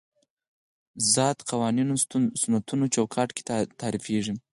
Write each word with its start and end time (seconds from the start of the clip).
ذات 1.15 1.37
قوانینو 1.49 1.93
سنتونو 2.41 2.85
چوکاټ 2.95 3.29
کې 3.35 3.43
تعریفېږي. 3.81 4.33